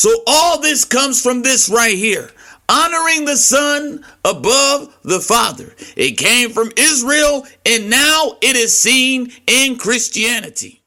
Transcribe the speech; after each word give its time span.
So 0.00 0.22
all 0.26 0.58
this 0.58 0.86
comes 0.86 1.22
from 1.22 1.42
this 1.42 1.68
right 1.68 1.94
here 1.94 2.30
honoring 2.70 3.26
the 3.26 3.36
Son 3.36 4.02
above 4.24 4.96
the 5.02 5.20
Father. 5.20 5.74
It 5.94 6.16
came 6.16 6.52
from 6.52 6.72
Israel, 6.78 7.46
and 7.66 7.90
now 7.90 8.38
it 8.40 8.56
is 8.56 8.74
seen 8.74 9.30
in 9.46 9.76
Christianity. 9.76 10.79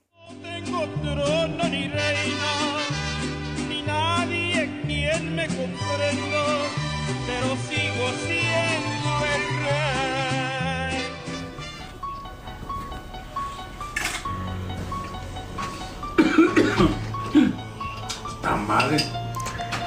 Madre. 18.52 18.98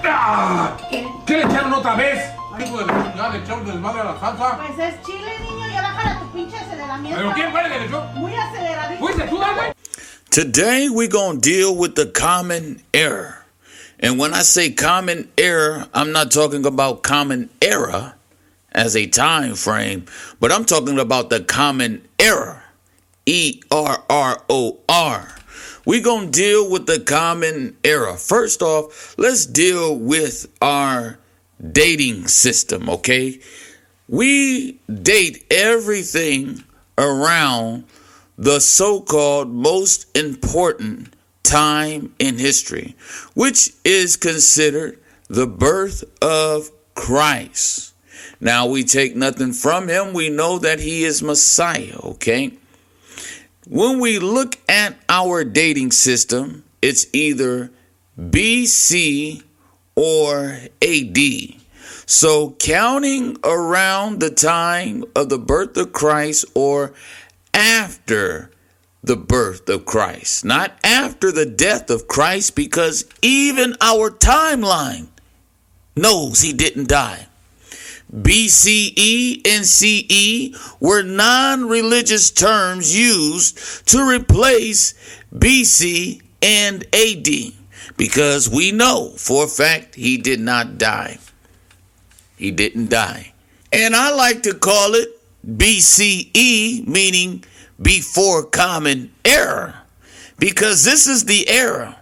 ¡Ah! 0.04 0.76
¿Qué 0.90 1.36
le 1.36 1.42
echaron 1.42 1.74
otra 1.74 1.94
vez? 1.94 2.30
Hijo 2.58 2.78
de 2.78 2.86
la 2.86 3.04
chingada, 3.04 3.28
le 3.30 3.38
echaron 3.38 3.66
desmadre 3.66 4.00
a 4.00 4.04
la 4.04 4.20
salsa. 4.20 4.58
Pues 4.58 4.78
es 4.78 5.02
chile, 5.04 5.32
niño, 5.40 5.68
ya 5.68 5.82
bájala 5.82 6.20
tu 6.20 6.32
pinche 6.32 6.56
aceleramiento. 6.56 7.18
¿Pero 7.18 7.32
quién 7.34 7.50
fue 7.50 7.64
el 7.64 7.72
que 7.72 7.78
le 7.78 7.86
echó? 7.86 8.02
Muy 8.14 8.34
aceleradito. 8.34 9.00
¿Fuiste 9.00 9.28
tú, 9.28 9.36
güey? 9.36 9.72
Today 10.30 10.88
we're 10.88 11.08
going 11.08 11.40
to 11.40 11.50
deal 11.50 11.76
with 11.76 11.94
the 11.94 12.06
common 12.06 12.82
error. 12.92 13.44
And 13.98 14.18
when 14.18 14.34
I 14.34 14.42
say 14.42 14.70
common 14.70 15.28
error, 15.38 15.86
I'm 15.94 16.12
not 16.12 16.30
talking 16.30 16.66
about 16.66 17.02
common 17.02 17.48
era 17.62 18.14
as 18.72 18.94
a 18.94 19.06
time 19.06 19.54
frame, 19.54 20.04
but 20.38 20.52
I'm 20.52 20.66
talking 20.66 20.98
about 20.98 21.30
the 21.30 21.40
common 21.40 22.06
error. 22.18 22.62
E 23.24 23.60
R 23.70 24.04
R 24.10 24.42
O 24.48 24.78
R. 24.88 25.35
We're 25.86 26.02
going 26.02 26.32
to 26.32 26.32
deal 26.32 26.68
with 26.68 26.86
the 26.86 26.98
common 26.98 27.76
era. 27.84 28.16
First 28.16 28.60
off, 28.60 29.14
let's 29.16 29.46
deal 29.46 29.96
with 29.96 30.46
our 30.60 31.20
dating 31.72 32.26
system, 32.26 32.90
okay? 32.90 33.38
We 34.08 34.80
date 34.92 35.46
everything 35.48 36.64
around 36.98 37.84
the 38.36 38.58
so 38.58 39.00
called 39.00 39.48
most 39.48 40.14
important 40.16 41.14
time 41.44 42.12
in 42.18 42.38
history, 42.38 42.96
which 43.34 43.70
is 43.84 44.16
considered 44.16 44.98
the 45.28 45.46
birth 45.46 46.02
of 46.20 46.72
Christ. 46.96 47.94
Now, 48.40 48.66
we 48.66 48.82
take 48.82 49.14
nothing 49.14 49.52
from 49.52 49.86
him. 49.86 50.12
We 50.12 50.30
know 50.30 50.58
that 50.58 50.80
he 50.80 51.04
is 51.04 51.22
Messiah, 51.22 51.96
okay? 52.02 52.58
When 53.68 53.98
we 53.98 54.20
look 54.20 54.58
at 54.68 54.96
our 55.08 55.42
dating 55.42 55.90
system, 55.90 56.62
it's 56.80 57.08
either 57.12 57.72
BC 58.16 59.42
or 59.96 60.60
AD. 60.80 61.18
So, 62.06 62.52
counting 62.60 63.36
around 63.42 64.20
the 64.20 64.30
time 64.30 65.04
of 65.16 65.30
the 65.30 65.38
birth 65.40 65.76
of 65.76 65.92
Christ 65.92 66.44
or 66.54 66.94
after 67.52 68.52
the 69.02 69.16
birth 69.16 69.68
of 69.68 69.84
Christ, 69.84 70.44
not 70.44 70.78
after 70.84 71.32
the 71.32 71.46
death 71.46 71.90
of 71.90 72.06
Christ, 72.06 72.54
because 72.54 73.04
even 73.20 73.74
our 73.80 74.12
timeline 74.12 75.08
knows 75.96 76.42
he 76.42 76.52
didn't 76.52 76.88
die. 76.88 77.25
BCE 78.14 79.46
and 79.46 79.66
CE 79.66 80.56
were 80.80 81.02
non 81.02 81.68
religious 81.68 82.30
terms 82.30 82.96
used 82.96 83.86
to 83.88 84.08
replace 84.08 84.94
BC 85.34 86.22
and 86.40 86.84
AD 86.94 87.28
because 87.96 88.48
we 88.48 88.72
know 88.72 89.10
for 89.16 89.44
a 89.44 89.48
fact 89.48 89.96
he 89.96 90.16
did 90.16 90.40
not 90.40 90.78
die. 90.78 91.18
He 92.36 92.50
didn't 92.50 92.90
die. 92.90 93.32
And 93.72 93.96
I 93.96 94.12
like 94.12 94.42
to 94.44 94.54
call 94.54 94.94
it 94.94 95.08
BCE, 95.46 96.86
meaning 96.86 97.44
before 97.80 98.44
common 98.44 99.12
era, 99.24 99.82
because 100.38 100.84
this 100.84 101.06
is 101.06 101.24
the 101.24 101.48
era 101.48 101.96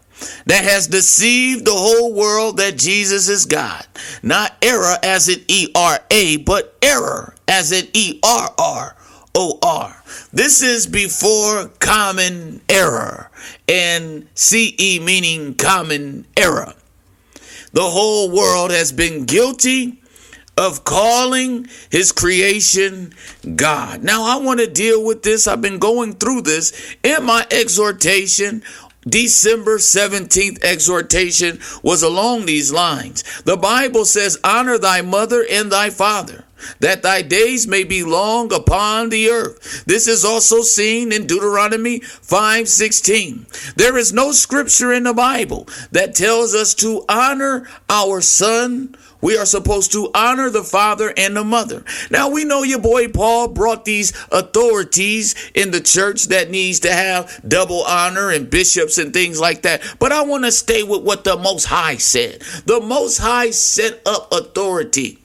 that 0.46 0.64
has 0.64 0.86
deceived 0.86 1.64
the 1.64 1.72
whole 1.72 2.14
world 2.14 2.56
that 2.58 2.78
Jesus 2.78 3.28
is 3.28 3.46
God. 3.46 3.84
Not 4.22 4.56
error 4.62 4.96
as 5.02 5.28
in 5.28 5.40
E 5.48 5.68
R 5.74 5.98
A, 6.10 6.38
but 6.38 6.76
error 6.82 7.34
as 7.48 7.72
in 7.72 7.88
E 7.92 8.20
R 8.22 8.54
R 8.58 8.96
O 9.34 9.58
R. 9.62 10.02
This 10.32 10.62
is 10.62 10.86
before 10.86 11.68
common 11.80 12.60
error, 12.68 13.30
and 13.68 14.28
CE 14.34 15.00
meaning 15.00 15.54
common 15.54 16.26
error. 16.36 16.74
The 17.72 17.82
whole 17.82 18.30
world 18.30 18.70
has 18.70 18.92
been 18.92 19.24
guilty 19.24 20.00
of 20.56 20.84
calling 20.84 21.66
his 21.90 22.12
creation 22.12 23.12
God. 23.56 24.04
Now, 24.04 24.22
I 24.24 24.40
want 24.40 24.60
to 24.60 24.68
deal 24.68 25.04
with 25.04 25.24
this. 25.24 25.48
I've 25.48 25.60
been 25.60 25.80
going 25.80 26.14
through 26.14 26.42
this 26.42 26.96
in 27.02 27.24
my 27.24 27.44
exhortation 27.50 28.62
December 29.08 29.78
17th 29.78 30.62
exhortation 30.62 31.60
was 31.82 32.02
along 32.02 32.46
these 32.46 32.72
lines. 32.72 33.22
The 33.42 33.56
Bible 33.56 34.04
says, 34.04 34.38
Honor 34.42 34.78
thy 34.78 35.02
mother 35.02 35.44
and 35.50 35.70
thy 35.70 35.90
father, 35.90 36.44
that 36.80 37.02
thy 37.02 37.22
days 37.22 37.66
may 37.66 37.84
be 37.84 38.02
long 38.02 38.52
upon 38.52 39.10
the 39.10 39.28
earth. 39.28 39.84
This 39.86 40.08
is 40.08 40.24
also 40.24 40.62
seen 40.62 41.12
in 41.12 41.26
Deuteronomy 41.26 42.00
5:16. 42.00 43.46
There 43.76 43.96
is 43.98 44.12
no 44.12 44.32
scripture 44.32 44.92
in 44.92 45.02
the 45.02 45.14
Bible 45.14 45.68
that 45.92 46.14
tells 46.14 46.54
us 46.54 46.74
to 46.76 47.04
honor 47.08 47.68
our 47.88 48.20
son 48.20 48.96
we 49.24 49.38
are 49.38 49.46
supposed 49.46 49.90
to 49.92 50.10
honor 50.14 50.50
the 50.50 50.62
father 50.62 51.14
and 51.16 51.34
the 51.34 51.42
mother. 51.42 51.82
Now 52.10 52.28
we 52.28 52.44
know 52.44 52.62
your 52.62 52.78
boy 52.78 53.08
Paul 53.08 53.48
brought 53.48 53.86
these 53.86 54.12
authorities 54.30 55.34
in 55.54 55.70
the 55.70 55.80
church 55.80 56.24
that 56.24 56.50
needs 56.50 56.80
to 56.80 56.92
have 56.92 57.40
double 57.48 57.84
honor 57.84 58.28
and 58.30 58.50
bishops 58.50 58.98
and 58.98 59.14
things 59.14 59.40
like 59.40 59.62
that. 59.62 59.82
But 59.98 60.12
I 60.12 60.24
want 60.24 60.44
to 60.44 60.52
stay 60.52 60.82
with 60.82 61.04
what 61.04 61.24
the 61.24 61.38
Most 61.38 61.64
High 61.64 61.96
said. 61.96 62.42
The 62.66 62.80
Most 62.80 63.16
High 63.16 63.50
set 63.50 64.02
up 64.04 64.30
authority. 64.30 65.20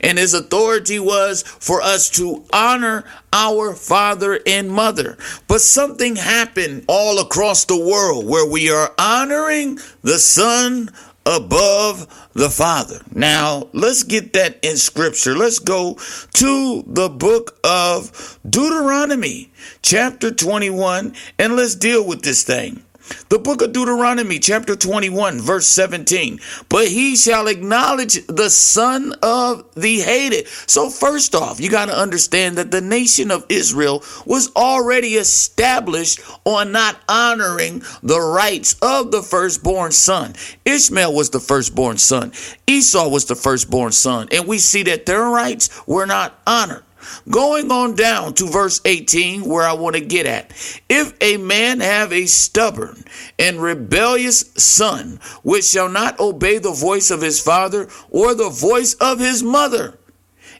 And 0.00 0.18
his 0.18 0.34
authority 0.34 1.00
was 1.00 1.42
for 1.42 1.82
us 1.82 2.08
to 2.10 2.44
honor 2.52 3.04
our 3.32 3.74
father 3.74 4.38
and 4.46 4.70
mother. 4.70 5.18
But 5.48 5.60
something 5.60 6.14
happened 6.14 6.84
all 6.86 7.18
across 7.18 7.64
the 7.64 7.76
world 7.76 8.24
where 8.24 8.48
we 8.48 8.70
are 8.70 8.94
honoring 8.96 9.80
the 10.02 10.20
son 10.20 10.90
above 11.26 12.28
the 12.32 12.50
Father. 12.50 13.00
Now, 13.12 13.68
let's 13.72 14.02
get 14.02 14.32
that 14.32 14.58
in 14.62 14.76
scripture. 14.76 15.36
Let's 15.36 15.58
go 15.58 15.98
to 16.34 16.84
the 16.86 17.08
book 17.08 17.58
of 17.64 18.38
Deuteronomy, 18.48 19.50
chapter 19.82 20.30
21, 20.30 21.14
and 21.38 21.56
let's 21.56 21.74
deal 21.74 22.06
with 22.06 22.22
this 22.22 22.44
thing. 22.44 22.84
The 23.28 23.38
book 23.38 23.62
of 23.62 23.72
Deuteronomy, 23.72 24.38
chapter 24.38 24.76
21, 24.76 25.40
verse 25.40 25.66
17. 25.66 26.40
But 26.68 26.88
he 26.88 27.16
shall 27.16 27.48
acknowledge 27.48 28.24
the 28.26 28.50
son 28.50 29.14
of 29.22 29.64
the 29.74 30.00
hated. 30.00 30.46
So, 30.66 30.88
first 30.88 31.34
off, 31.34 31.60
you 31.60 31.70
got 31.70 31.86
to 31.86 31.98
understand 31.98 32.58
that 32.58 32.70
the 32.70 32.80
nation 32.80 33.30
of 33.30 33.44
Israel 33.48 34.04
was 34.24 34.54
already 34.54 35.14
established 35.14 36.20
on 36.44 36.72
not 36.72 37.00
honoring 37.08 37.82
the 38.02 38.20
rights 38.20 38.76
of 38.82 39.10
the 39.10 39.22
firstborn 39.22 39.92
son. 39.92 40.34
Ishmael 40.64 41.14
was 41.14 41.30
the 41.30 41.40
firstborn 41.40 41.98
son, 41.98 42.32
Esau 42.66 43.08
was 43.08 43.26
the 43.26 43.34
firstborn 43.34 43.92
son. 43.92 44.28
And 44.30 44.46
we 44.46 44.58
see 44.58 44.82
that 44.84 45.06
their 45.06 45.24
rights 45.24 45.68
were 45.86 46.06
not 46.06 46.38
honored. 46.46 46.84
Going 47.28 47.70
on 47.70 47.94
down 47.94 48.34
to 48.34 48.48
verse 48.48 48.80
18, 48.84 49.44
where 49.44 49.64
I 49.64 49.72
want 49.72 49.96
to 49.96 50.00
get 50.00 50.26
at. 50.26 50.52
If 50.88 51.14
a 51.20 51.36
man 51.36 51.80
have 51.80 52.12
a 52.12 52.26
stubborn 52.26 53.04
and 53.38 53.62
rebellious 53.62 54.52
son, 54.56 55.20
which 55.42 55.64
shall 55.64 55.88
not 55.88 56.18
obey 56.20 56.58
the 56.58 56.72
voice 56.72 57.10
of 57.10 57.22
his 57.22 57.40
father 57.40 57.88
or 58.10 58.34
the 58.34 58.50
voice 58.50 58.94
of 58.94 59.18
his 59.18 59.42
mother, 59.42 59.98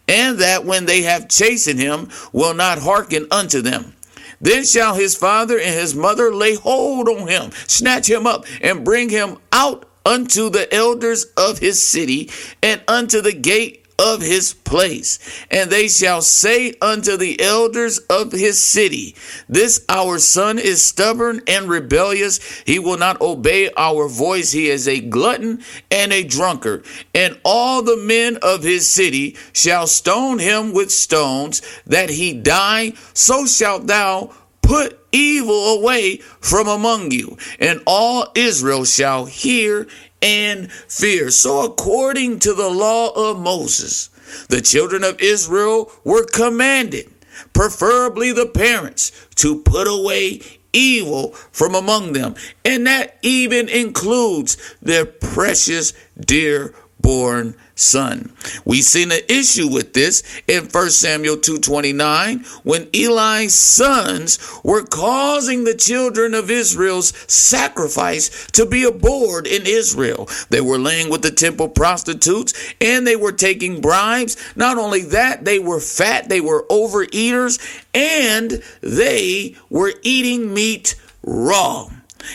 and 0.08 0.38
that 0.38 0.64
when 0.64 0.86
they 0.86 1.02
have 1.02 1.28
chastened 1.28 1.78
him, 1.78 2.08
will 2.32 2.54
not 2.54 2.78
hearken 2.78 3.26
unto 3.30 3.60
them. 3.60 3.94
Then 4.40 4.64
shall 4.64 4.94
his 4.94 5.16
father 5.16 5.58
and 5.58 5.72
his 5.72 5.94
mother 5.94 6.34
lay 6.34 6.56
hold 6.56 7.08
on 7.08 7.28
him, 7.28 7.52
snatch 7.68 8.10
him 8.10 8.26
up, 8.26 8.44
and 8.60 8.84
bring 8.84 9.08
him 9.08 9.38
out 9.52 9.88
unto 10.04 10.50
the 10.50 10.72
elders 10.74 11.26
of 11.36 11.58
his 11.58 11.80
city 11.80 12.28
and 12.60 12.82
unto 12.88 13.20
the 13.20 13.32
gate 13.32 13.81
of 13.98 14.22
his 14.22 14.54
place. 14.54 15.18
And 15.50 15.70
they 15.70 15.88
shall 15.88 16.22
say 16.22 16.74
unto 16.80 17.16
the 17.16 17.40
elders 17.40 17.98
of 18.10 18.32
his 18.32 18.62
city, 18.62 19.14
This 19.48 19.84
our 19.88 20.18
son 20.18 20.58
is 20.58 20.82
stubborn 20.82 21.40
and 21.46 21.68
rebellious. 21.68 22.38
He 22.66 22.78
will 22.78 22.98
not 22.98 23.20
obey 23.20 23.70
our 23.76 24.08
voice. 24.08 24.52
He 24.52 24.68
is 24.68 24.88
a 24.88 25.00
glutton 25.00 25.62
and 25.90 26.12
a 26.12 26.24
drunkard. 26.24 26.84
And 27.14 27.38
all 27.44 27.82
the 27.82 27.96
men 27.96 28.38
of 28.42 28.62
his 28.62 28.90
city 28.90 29.36
shall 29.52 29.86
stone 29.86 30.38
him 30.38 30.72
with 30.72 30.90
stones, 30.90 31.62
that 31.86 32.10
he 32.10 32.32
die. 32.32 32.92
So 33.14 33.46
shalt 33.46 33.86
thou 33.86 34.32
put 34.62 34.98
evil 35.12 35.78
away 35.78 36.16
from 36.40 36.66
among 36.68 37.10
you. 37.10 37.36
And 37.58 37.82
all 37.86 38.32
Israel 38.34 38.84
shall 38.84 39.26
hear 39.26 39.86
and 40.22 40.70
fear. 40.72 41.30
So, 41.30 41.64
according 41.64 42.38
to 42.40 42.54
the 42.54 42.70
law 42.70 43.10
of 43.10 43.40
Moses, 43.40 44.08
the 44.48 44.60
children 44.60 45.04
of 45.04 45.20
Israel 45.20 45.92
were 46.04 46.24
commanded, 46.24 47.10
preferably 47.52 48.32
the 48.32 48.46
parents, 48.46 49.12
to 49.36 49.60
put 49.62 49.88
away 49.88 50.40
evil 50.72 51.32
from 51.50 51.74
among 51.74 52.12
them. 52.12 52.34
And 52.64 52.86
that 52.86 53.18
even 53.22 53.68
includes 53.68 54.56
their 54.80 55.04
precious, 55.04 55.92
dear 56.18 56.74
born 57.00 57.54
son. 57.74 58.32
We 58.64 58.82
seen 58.82 59.12
an 59.12 59.20
issue 59.28 59.68
with 59.68 59.94
this 59.94 60.22
in 60.46 60.66
1 60.66 60.90
Samuel 60.90 61.36
2:29 61.36 62.44
when 62.62 62.88
Eli's 62.94 63.54
sons 63.54 64.38
were 64.62 64.82
causing 64.82 65.64
the 65.64 65.74
children 65.74 66.34
of 66.34 66.50
Israel's 66.50 67.12
sacrifice 67.26 68.30
to 68.52 68.66
be 68.66 68.84
abhorred 68.84 69.46
in 69.46 69.66
Israel. 69.66 70.28
They 70.50 70.60
were 70.60 70.78
laying 70.78 71.08
with 71.08 71.22
the 71.22 71.30
temple 71.30 71.68
prostitutes 71.68 72.52
and 72.80 73.06
they 73.06 73.16
were 73.16 73.32
taking 73.32 73.80
bribes. 73.80 74.36
Not 74.56 74.78
only 74.78 75.02
that, 75.02 75.44
they 75.44 75.58
were 75.58 75.80
fat, 75.80 76.28
they 76.28 76.40
were 76.40 76.64
overeaters, 76.70 77.58
and 77.94 78.62
they 78.80 79.56
were 79.70 79.94
eating 80.02 80.52
meat 80.52 80.94
raw. 81.22 81.88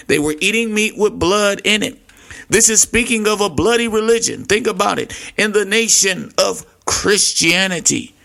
They 0.08 0.20
were 0.20 0.36
eating 0.40 0.74
meat 0.74 0.98
with 0.98 1.20
blood 1.20 1.62
in 1.64 1.84
it. 1.84 2.00
This 2.50 2.70
is 2.70 2.82
speaking 2.82 3.28
of 3.28 3.42
a 3.42 3.50
bloody 3.50 3.88
religion. 3.88 4.46
Think 4.46 4.68
about 4.68 5.00
it. 5.00 5.14
In 5.38 5.52
the 5.52 5.66
nation 5.66 6.32
of 6.38 6.66
Christianity, 6.86 8.16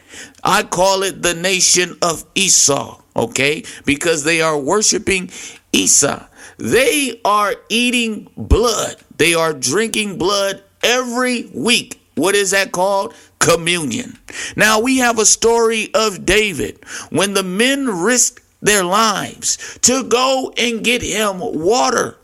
I 0.45 0.63
call 0.63 1.03
it 1.03 1.23
the 1.23 1.35
nation 1.35 1.97
of 2.03 2.25
Esau, 2.35 3.01
okay? 3.17 3.65
Because 3.85 4.25
they 4.25 4.41
are 4.41 4.59
worshiping 4.59 5.31
Esau. 5.73 6.27
They 6.59 7.21
are 7.25 7.55
eating 7.69 8.29
blood, 8.37 8.97
they 9.17 9.35
are 9.35 9.53
drinking 9.53 10.19
blood 10.19 10.63
every 10.83 11.51
week. 11.55 12.01
What 12.15 12.35
is 12.35 12.51
that 12.51 12.73
called? 12.73 13.15
Communion. 13.39 14.19
Now 14.55 14.79
we 14.79 14.99
have 14.99 15.19
a 15.19 15.27
story 15.27 15.89
of 15.95 16.27
David 16.27 16.79
when 17.11 17.35
the 17.35 17.43
men 17.43 17.89
risked 17.89 18.45
their 18.61 18.85
lives 18.85 19.79
to 19.83 20.05
go 20.05 20.53
and 20.57 20.85
get 20.85 21.03
him 21.03 21.41
water. 21.41 22.17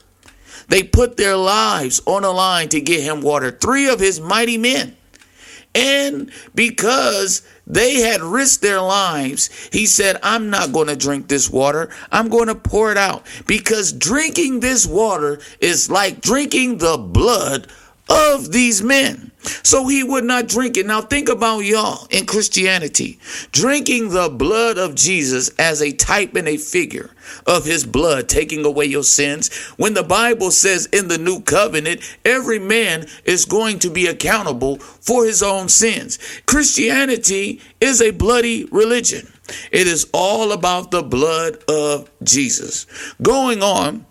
They 0.68 0.82
put 0.82 1.16
their 1.16 1.36
lives 1.36 2.00
on 2.06 2.22
the 2.22 2.30
line 2.30 2.68
to 2.70 2.80
get 2.80 3.02
him 3.02 3.22
water. 3.22 3.50
Three 3.50 3.88
of 3.88 4.00
his 4.00 4.20
mighty 4.20 4.58
men. 4.58 4.96
And 5.74 6.30
because 6.54 7.42
they 7.66 7.96
had 7.96 8.22
risked 8.22 8.62
their 8.62 8.80
lives, 8.80 9.68
he 9.72 9.86
said, 9.86 10.18
I'm 10.22 10.50
not 10.50 10.72
going 10.72 10.88
to 10.88 10.96
drink 10.96 11.28
this 11.28 11.50
water. 11.50 11.90
I'm 12.10 12.28
going 12.28 12.48
to 12.48 12.54
pour 12.54 12.90
it 12.90 12.96
out. 12.96 13.26
Because 13.46 13.92
drinking 13.92 14.60
this 14.60 14.86
water 14.86 15.40
is 15.60 15.90
like 15.90 16.20
drinking 16.20 16.78
the 16.78 16.98
blood 16.98 17.68
of 18.08 18.52
these 18.52 18.82
men. 18.82 19.27
So 19.40 19.86
he 19.86 20.02
would 20.02 20.24
not 20.24 20.48
drink 20.48 20.76
it. 20.76 20.86
Now 20.86 21.00
think 21.00 21.28
about 21.28 21.60
y'all 21.60 22.06
in 22.10 22.26
Christianity. 22.26 23.18
Drinking 23.52 24.10
the 24.10 24.28
blood 24.28 24.78
of 24.78 24.94
Jesus 24.94 25.50
as 25.58 25.80
a 25.80 25.92
type 25.92 26.34
and 26.34 26.48
a 26.48 26.56
figure 26.56 27.10
of 27.46 27.64
his 27.64 27.84
blood 27.86 28.28
taking 28.28 28.64
away 28.64 28.86
your 28.86 29.04
sins. 29.04 29.54
When 29.76 29.94
the 29.94 30.02
Bible 30.02 30.50
says 30.50 30.86
in 30.86 31.08
the 31.08 31.18
new 31.18 31.40
covenant, 31.40 32.00
every 32.24 32.58
man 32.58 33.06
is 33.24 33.44
going 33.44 33.78
to 33.80 33.90
be 33.90 34.06
accountable 34.06 34.78
for 34.78 35.24
his 35.24 35.42
own 35.42 35.68
sins. 35.68 36.18
Christianity 36.46 37.60
is 37.80 38.02
a 38.02 38.10
bloody 38.10 38.64
religion. 38.66 39.32
It 39.70 39.86
is 39.86 40.08
all 40.12 40.52
about 40.52 40.90
the 40.90 41.02
blood 41.02 41.62
of 41.68 42.10
Jesus. 42.22 42.86
Going 43.22 43.62
on, 43.62 44.04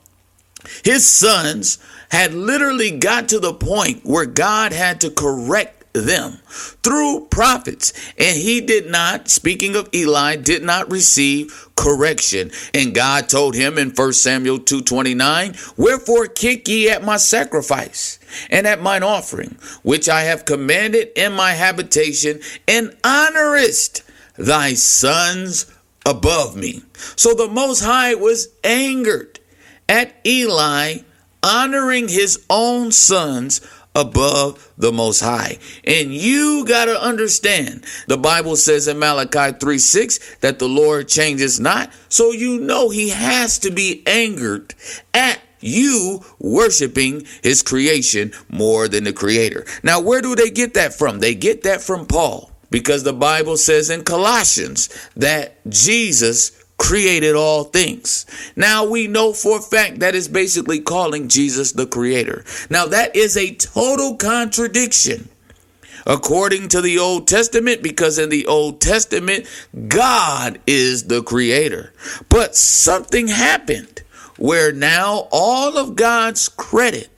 his 0.84 1.08
sons 1.08 1.80
had 2.10 2.34
literally 2.34 2.92
got 2.92 3.30
to 3.30 3.40
the 3.40 3.54
point 3.54 4.02
where 4.04 4.26
God 4.26 4.74
had 4.74 5.02
to 5.02 5.10
correct 5.10 5.78
them 5.94 6.40
through 6.84 7.28
prophets. 7.32 7.94
And 8.18 8.38
he 8.38 8.62
did 8.62 8.90
not, 8.90 9.30
speaking 9.30 9.76
of 9.76 9.90
Eli, 9.94 10.36
did 10.36 10.64
not 10.64 10.92
receive 10.92 11.70
correction. 11.76 12.52
And 12.74 12.94
God 12.94 13.30
told 13.30 13.56
him 13.56 13.78
in 13.78 13.92
1 13.92 14.22
Samuel 14.22 14.60
2:29, 14.60 15.56
"Wherefore 15.76 16.28
kick 16.28 16.68
ye 16.68 16.90
at 16.90 17.04
my 17.04 17.18
sacrifice 17.18 18.20
and 18.50 18.68
at 18.68 18.82
mine 18.82 19.04
offering, 19.04 19.58
which 19.84 20.08
I 20.10 20.24
have 20.24 20.46
commanded 20.46 21.10
in 21.16 21.34
my 21.34 21.54
habitation, 21.54 22.40
and 22.68 22.96
honorest 23.04 24.04
thy 24.38 24.74
sons 24.74 25.66
above 26.06 26.56
me." 26.56 26.84
So 27.16 27.34
the 27.34 27.48
Most 27.48 27.82
High 27.82 28.14
was 28.14 28.50
angered 28.64 29.40
at 29.90 30.16
Eli 30.26 31.00
honoring 31.44 32.08
his 32.08 32.46
own 32.50 32.92
sons 32.92 33.62
above 33.98 34.72
the 34.78 34.92
most 34.92 35.22
high. 35.22 35.58
And 35.84 36.14
you 36.14 36.66
got 36.68 36.86
to 36.86 37.02
understand, 37.02 37.84
the 38.08 38.18
Bible 38.18 38.56
says 38.56 38.88
in 38.88 39.00
Malachi 39.00 39.58
3 39.60 39.78
6 39.80 40.38
that 40.38 40.60
the 40.60 40.70
Lord 40.70 41.08
changes 41.08 41.60
not. 41.60 41.92
So 42.08 42.32
you 42.32 42.60
know 42.60 42.90
he 42.90 43.10
has 43.10 43.58
to 43.60 43.72
be 43.72 44.04
angered 44.06 44.76
at 45.14 45.42
you 45.60 46.24
worshiping 46.40 47.26
his 47.42 47.64
creation 47.64 48.32
more 48.50 48.88
than 48.88 49.04
the 49.04 49.14
creator. 49.14 49.66
Now, 49.82 50.00
where 50.00 50.22
do 50.22 50.36
they 50.36 50.52
get 50.52 50.76
that 50.76 50.94
from? 50.94 51.20
They 51.20 51.34
get 51.34 51.64
that 51.64 51.82
from 51.82 52.06
Paul 52.06 52.52
because 52.70 53.04
the 53.04 53.14
Bible 53.14 53.58
says 53.58 53.90
in 53.90 54.04
Colossians 54.04 54.90
that 55.16 55.58
Jesus 55.70 56.57
created 56.78 57.36
all 57.36 57.66
things. 57.66 58.26
Now 58.56 58.86
we 58.86 59.08
know 59.08 59.34
for 59.34 59.60
a 59.60 59.62
fact 59.62 60.00
that 60.00 60.16
is 60.16 60.28
basically 60.28 60.80
calling 60.80 61.28
Jesus 61.28 61.72
the 61.72 61.88
creator. 61.88 62.44
Now 62.70 62.86
that 62.86 63.16
is 63.16 63.36
a 63.36 63.56
total 63.56 64.16
contradiction 64.16 65.30
according 66.06 66.70
to 66.70 66.82
the 66.82 66.98
Old 66.98 67.28
Testament 67.28 67.84
because 67.84 68.18
in 68.18 68.30
the 68.30 68.46
Old 68.46 68.80
Testament 68.80 69.48
God 69.88 70.60
is 70.66 71.06
the 71.06 71.24
creator. 71.24 71.94
But 72.30 72.56
something 72.56 73.28
happened 73.28 74.04
where 74.38 74.72
now 74.72 75.28
all 75.32 75.78
of 75.78 75.96
God's 75.96 76.48
credit, 76.48 77.10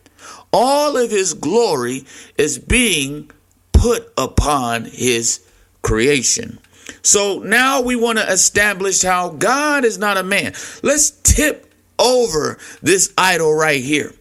all 0.52 0.98
of 0.98 1.12
his 1.12 1.34
glory 1.34 2.06
is 2.38 2.58
being 2.58 3.30
put 3.74 4.12
upon 4.18 4.86
his 4.86 5.46
creation. 5.82 6.60
So 7.02 7.40
now 7.40 7.82
we 7.82 7.96
want 7.96 8.18
to 8.18 8.32
establish 8.32 9.02
how 9.02 9.30
God 9.30 9.86
is 9.86 9.98
not 9.98 10.18
a 10.18 10.24
man. 10.24 10.54
Let's 10.84 11.12
tip 11.12 11.74
over 11.98 12.58
this 12.82 13.14
idol 13.18 13.54
right 13.54 13.84
here. 13.84 14.14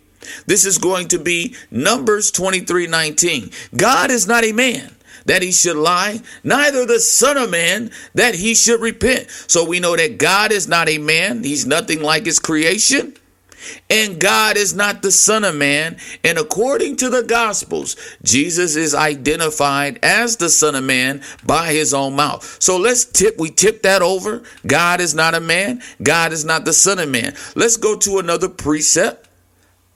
This 0.46 0.64
is 0.64 0.78
going 0.78 1.08
to 1.08 1.18
be 1.18 1.54
Numbers 1.70 2.30
23 2.30 2.86
19. 2.86 3.50
God 3.76 4.10
is 4.10 4.26
not 4.26 4.44
a 4.44 4.52
man 4.52 4.94
that 5.24 5.42
he 5.42 5.52
should 5.52 5.76
lie, 5.76 6.20
neither 6.42 6.86
the 6.86 6.98
Son 7.00 7.36
of 7.36 7.50
Man 7.50 7.90
that 8.14 8.34
he 8.34 8.54
should 8.54 8.80
repent. 8.80 9.28
So 9.46 9.64
we 9.64 9.78
know 9.78 9.94
that 9.94 10.18
God 10.18 10.52
is 10.52 10.66
not 10.66 10.88
a 10.88 10.98
man, 10.98 11.44
he's 11.44 11.66
nothing 11.66 12.02
like 12.02 12.24
his 12.24 12.38
creation. 12.38 13.14
And 13.90 14.20
God 14.20 14.56
is 14.56 14.74
not 14.74 15.02
the 15.02 15.10
Son 15.10 15.44
of 15.44 15.54
Man. 15.54 15.96
And 16.24 16.38
according 16.38 16.96
to 16.96 17.08
the 17.08 17.22
Gospels, 17.22 17.96
Jesus 18.22 18.76
is 18.76 18.94
identified 18.94 19.98
as 20.02 20.36
the 20.36 20.50
Son 20.50 20.74
of 20.74 20.84
Man 20.84 21.22
by 21.44 21.72
his 21.72 21.94
own 21.94 22.16
mouth. 22.16 22.56
So 22.62 22.76
let's 22.76 23.04
tip, 23.04 23.38
we 23.38 23.50
tip 23.50 23.82
that 23.82 24.02
over. 24.02 24.42
God 24.66 25.00
is 25.00 25.14
not 25.14 25.34
a 25.34 25.40
man. 25.40 25.82
God 26.02 26.32
is 26.32 26.44
not 26.44 26.64
the 26.64 26.72
Son 26.72 26.98
of 26.98 27.08
Man. 27.08 27.34
Let's 27.54 27.76
go 27.76 27.96
to 27.98 28.18
another 28.18 28.48
precept. 28.48 29.28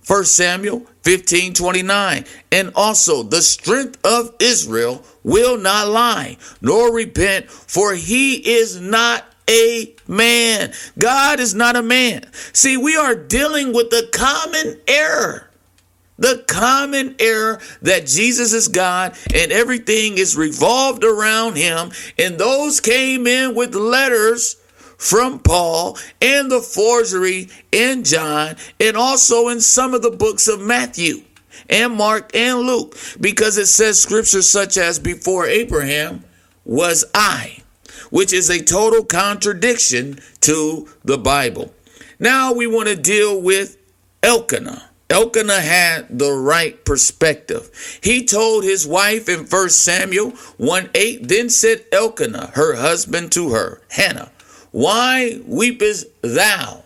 1 0.06 0.24
Samuel 0.24 0.86
15 1.02 1.54
29. 1.54 2.24
And 2.50 2.72
also, 2.74 3.22
the 3.22 3.42
strength 3.42 4.04
of 4.04 4.34
Israel 4.40 5.04
will 5.22 5.56
not 5.56 5.88
lie, 5.88 6.36
nor 6.60 6.92
repent, 6.92 7.48
for 7.48 7.94
he 7.94 8.34
is 8.36 8.80
not 8.80 9.31
a 9.48 9.94
man. 10.06 10.72
God 10.98 11.40
is 11.40 11.54
not 11.54 11.76
a 11.76 11.82
man. 11.82 12.24
See, 12.52 12.76
we 12.76 12.96
are 12.96 13.14
dealing 13.14 13.72
with 13.72 13.90
the 13.90 14.08
common 14.12 14.80
error. 14.86 15.48
The 16.18 16.44
common 16.46 17.16
error 17.18 17.60
that 17.80 18.06
Jesus 18.06 18.52
is 18.52 18.68
God 18.68 19.16
and 19.34 19.50
everything 19.50 20.18
is 20.18 20.36
revolved 20.36 21.04
around 21.04 21.56
him. 21.56 21.90
And 22.18 22.38
those 22.38 22.80
came 22.80 23.26
in 23.26 23.54
with 23.54 23.74
letters 23.74 24.56
from 24.98 25.40
Paul 25.40 25.98
and 26.20 26.48
the 26.50 26.60
forgery 26.60 27.48
in 27.72 28.04
John 28.04 28.54
and 28.78 28.96
also 28.96 29.48
in 29.48 29.60
some 29.60 29.94
of 29.94 30.02
the 30.02 30.12
books 30.12 30.46
of 30.46 30.60
Matthew 30.60 31.22
and 31.68 31.94
Mark 31.94 32.36
and 32.36 32.60
Luke 32.60 32.96
because 33.20 33.58
it 33.58 33.66
says 33.66 34.00
scriptures 34.00 34.48
such 34.48 34.76
as 34.76 35.00
before 35.00 35.46
Abraham 35.46 36.24
was 36.64 37.04
I 37.14 37.61
which 38.12 38.30
is 38.30 38.50
a 38.50 38.62
total 38.62 39.02
contradiction 39.02 40.18
to 40.38 40.86
the 41.02 41.16
Bible. 41.16 41.72
Now 42.20 42.52
we 42.52 42.66
want 42.66 42.88
to 42.88 42.94
deal 42.94 43.40
with 43.40 43.78
Elkanah. 44.22 44.90
Elkanah 45.08 45.60
had 45.60 46.18
the 46.18 46.30
right 46.30 46.84
perspective. 46.84 47.70
He 48.02 48.24
told 48.24 48.64
his 48.64 48.86
wife 48.86 49.30
in 49.30 49.46
1 49.46 49.70
Samuel 49.70 50.30
1 50.58 50.90
8, 50.94 51.26
then 51.26 51.48
said 51.48 51.86
Elkanah, 51.90 52.52
her 52.54 52.76
husband, 52.76 53.32
to 53.32 53.50
her, 53.50 53.80
Hannah, 53.90 54.30
Why 54.72 55.40
weepest 55.48 56.04
thou, 56.20 56.84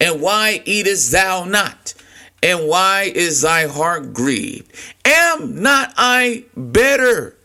and 0.00 0.20
why 0.20 0.62
eatest 0.64 1.10
thou 1.10 1.44
not? 1.44 1.94
And 2.40 2.68
why 2.68 3.10
is 3.12 3.42
thy 3.42 3.66
heart 3.66 4.12
grieved? 4.12 4.72
Am 5.04 5.60
not 5.60 5.92
I 5.96 6.44
better 6.56 7.36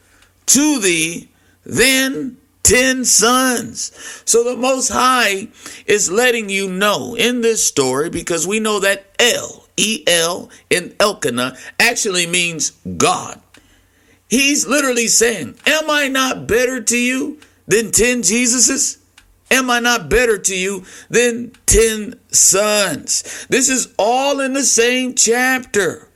to 0.45 0.79
thee 0.79 1.29
than 1.65 2.37
ten 2.63 3.05
sons? 3.05 3.91
So 4.25 4.43
the 4.43 4.57
Most 4.57 4.89
High 4.89 5.49
is 5.85 6.11
letting 6.11 6.49
you 6.49 6.69
know 6.69 7.15
in 7.15 7.41
this 7.41 7.65
story 7.65 8.09
because 8.09 8.47
we 8.47 8.59
know 8.59 8.79
that 8.79 9.05
El, 9.19 9.65
E 9.77 10.03
L, 10.07 10.49
in 10.69 10.95
Elkanah 10.99 11.55
actually 11.79 12.25
means 12.25 12.71
God. 12.97 13.39
He's 14.27 14.65
literally 14.65 15.07
saying, 15.07 15.55
Am 15.67 15.89
I 15.89 16.07
not 16.07 16.47
better 16.47 16.81
to 16.81 16.97
you 16.97 17.39
than 17.67 17.91
10 17.91 18.21
Jesuses? 18.21 18.97
Am 19.51 19.69
I 19.69 19.79
not 19.79 20.09
better 20.09 20.39
to 20.39 20.57
you 20.57 20.83
than 21.09 21.51
10 21.67 22.19
sons? 22.29 23.45
This 23.49 23.69
is 23.69 23.93
all 23.99 24.39
in 24.39 24.53
the 24.53 24.63
same 24.63 25.13
chapter 25.13 26.09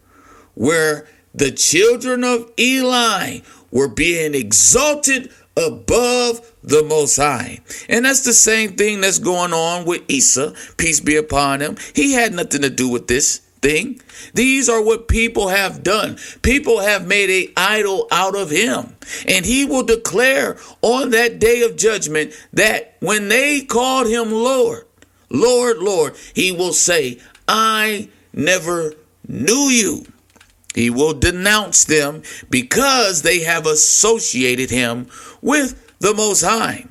where 0.56 1.08
the 1.36 1.52
children 1.52 2.24
of 2.24 2.52
Eli 2.60 3.42
were 3.70 3.88
being 3.88 4.34
exalted 4.34 5.32
above 5.58 6.54
the 6.64 6.84
Most 6.84 7.18
High. 7.18 7.60
And 7.90 8.06
that's 8.06 8.24
the 8.24 8.34
same 8.34 8.74
thing 8.74 9.02
that's 9.02 9.20
going 9.20 9.54
on 9.54 9.86
with 9.86 10.04
Esau, 10.08 10.54
peace 10.78 11.00
be 11.00 11.16
upon 11.16 11.62
him. 11.62 11.78
He 11.96 12.14
had 12.14 12.34
nothing 12.34 12.62
to 12.62 12.70
do 12.70 12.88
with 12.88 13.08
this 13.08 13.40
thing. 13.62 14.00
These 14.34 14.70
are 14.70 14.84
what 14.84 15.08
people 15.08 15.48
have 15.50 15.84
done. 15.84 16.18
People 16.42 16.80
have 16.80 17.08
made 17.08 17.30
a 17.30 17.52
idol 17.58 18.08
out 18.12 18.36
of 18.36 18.52
him. 18.52 18.96
And 19.28 19.46
he 19.46 19.66
will 19.66 19.84
declare 19.84 20.58
on 20.82 21.10
that 21.12 21.40
day 21.40 21.64
of 21.64 21.76
judgment 21.76 22.34
that 22.54 22.96
when 23.00 23.30
they 23.30 23.62
called 23.62 24.08
him 24.08 24.32
Lord, 24.32 24.86
Lord, 25.30 25.80
Lord, 25.80 26.16
he 26.34 26.52
will 26.52 26.74
say, 26.74 27.20
I 27.48 28.10
never 28.32 28.94
knew 29.28 29.70
you. 29.70 30.06
He 30.78 30.92
will 30.92 31.16
denounce 31.16 31.86
them 31.86 32.22
because 32.52 33.24
they 33.24 33.40
have 33.40 33.66
associated 33.66 34.70
him 34.70 35.08
with 35.42 35.98
the 35.98 36.14
Most 36.14 36.44
High. 36.44 36.86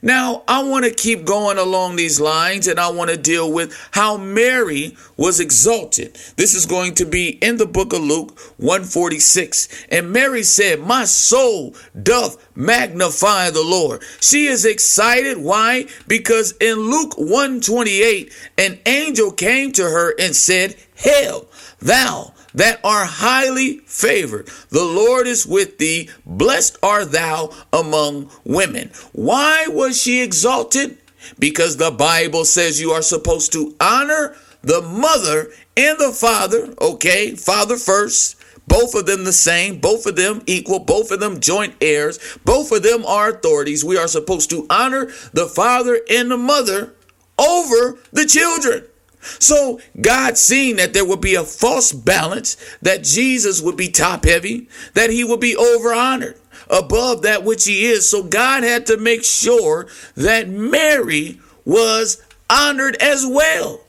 Now, 0.00 0.44
I 0.46 0.62
want 0.62 0.84
to 0.84 0.94
keep 0.94 1.24
going 1.24 1.58
along 1.58 1.96
these 1.96 2.20
lines 2.20 2.68
and 2.68 2.78
I 2.78 2.88
want 2.90 3.10
to 3.10 3.16
deal 3.16 3.52
with 3.52 3.76
how 3.90 4.16
Mary 4.16 4.96
was 5.16 5.40
exalted. 5.40 6.16
This 6.36 6.54
is 6.54 6.66
going 6.66 6.94
to 6.94 7.04
be 7.04 7.30
in 7.30 7.56
the 7.56 7.66
book 7.66 7.92
of 7.92 8.02
Luke 8.02 8.38
146. 8.58 9.86
And 9.90 10.12
Mary 10.12 10.44
said, 10.44 10.78
My 10.78 11.04
soul 11.04 11.74
doth 12.00 12.48
magnify 12.54 13.50
the 13.50 13.64
Lord. 13.64 14.04
She 14.20 14.46
is 14.46 14.64
excited. 14.64 15.38
Why? 15.38 15.86
Because 16.06 16.52
in 16.60 16.76
Luke 16.78 17.18
128, 17.18 18.32
an 18.58 18.78
angel 18.86 19.32
came 19.32 19.72
to 19.72 19.82
her 19.82 20.14
and 20.16 20.36
said, 20.36 20.76
Hail, 20.94 21.48
thou 21.80 22.34
that 22.54 22.80
are 22.84 23.04
highly 23.04 23.78
favored. 23.86 24.48
The 24.70 24.84
Lord 24.84 25.26
is 25.26 25.46
with 25.46 25.78
thee. 25.78 26.10
Blessed 26.26 26.78
art 26.82 27.12
thou 27.12 27.50
among 27.72 28.30
women. 28.44 28.90
Why 29.12 29.66
was 29.68 30.00
she 30.00 30.22
exalted? 30.22 30.98
Because 31.38 31.76
the 31.76 31.90
Bible 31.90 32.44
says 32.44 32.80
you 32.80 32.90
are 32.90 33.02
supposed 33.02 33.52
to 33.52 33.74
honor 33.80 34.36
the 34.62 34.82
mother 34.82 35.50
and 35.76 35.98
the 35.98 36.12
father. 36.12 36.74
Okay, 36.80 37.34
father 37.34 37.76
first. 37.76 38.36
Both 38.68 38.94
of 38.94 39.06
them 39.06 39.24
the 39.24 39.32
same, 39.32 39.80
both 39.80 40.06
of 40.06 40.16
them 40.16 40.42
equal, 40.46 40.78
both 40.78 41.10
of 41.10 41.20
them 41.20 41.40
joint 41.40 41.74
heirs, 41.80 42.18
both 42.44 42.70
of 42.70 42.82
them 42.84 43.04
are 43.04 43.30
authorities. 43.30 43.84
We 43.84 43.98
are 43.98 44.06
supposed 44.06 44.50
to 44.50 44.66
honor 44.70 45.06
the 45.32 45.46
father 45.46 46.00
and 46.08 46.30
the 46.30 46.36
mother 46.36 46.94
over 47.38 47.98
the 48.12 48.24
children. 48.24 48.84
So 49.22 49.80
God 50.00 50.36
seeing 50.36 50.76
that 50.76 50.92
there 50.92 51.04
would 51.04 51.20
be 51.20 51.34
a 51.34 51.44
false 51.44 51.92
balance, 51.92 52.56
that 52.82 53.04
Jesus 53.04 53.62
would 53.62 53.76
be 53.76 53.88
top 53.88 54.24
heavy, 54.24 54.68
that 54.94 55.10
he 55.10 55.24
would 55.24 55.40
be 55.40 55.56
over 55.56 55.92
honored 55.92 56.38
above 56.68 57.22
that 57.22 57.44
which 57.44 57.64
he 57.64 57.86
is. 57.86 58.08
So 58.08 58.22
God 58.22 58.64
had 58.64 58.86
to 58.86 58.96
make 58.96 59.24
sure 59.24 59.86
that 60.16 60.48
Mary 60.48 61.40
was 61.64 62.22
honored 62.50 62.96
as 62.96 63.24
well. 63.26 63.80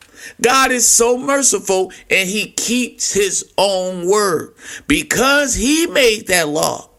God 0.41 0.71
is 0.71 0.87
so 0.87 1.17
merciful 1.17 1.91
and 2.09 2.29
he 2.29 2.51
keeps 2.51 3.13
his 3.13 3.51
own 3.57 4.07
word 4.07 4.53
because 4.87 5.55
he 5.55 5.87
made 5.87 6.27
that 6.27 6.47
law, 6.47 6.89